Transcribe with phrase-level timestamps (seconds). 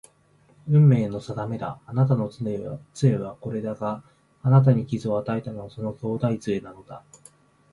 [0.67, 1.79] 運命の定めだ。
[1.85, 4.03] あなたの杖はこれだが、
[4.41, 7.03] あなたに傷を与えたのはその兄弟杖なのだ